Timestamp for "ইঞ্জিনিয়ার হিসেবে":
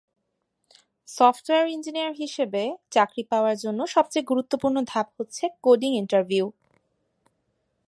1.67-2.63